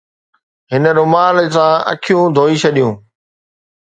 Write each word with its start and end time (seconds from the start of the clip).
هن 0.71 0.83
رومال 0.97 1.37
سان 1.55 1.73
اکيون 1.93 2.25
ڌوئي 2.37 2.55
ڇڏيون. 2.61 2.93